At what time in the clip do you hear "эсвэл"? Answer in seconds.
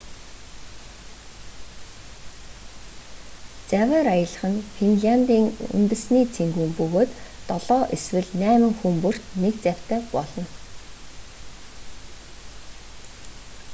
7.95-8.29